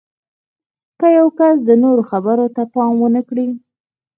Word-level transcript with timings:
که 0.99 1.07
یو 1.17 1.27
کس 1.39 1.55
د 1.63 1.69
نورو 1.83 2.03
خبرو 2.11 2.45
ته 2.55 2.61
پام 2.73 2.91
ونه 3.03 3.21
کړي 3.29 3.47